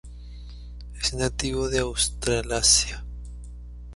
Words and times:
Es 0.99 1.13
nativo 1.13 1.69
de 1.69 1.77
Australasia. 1.77 3.05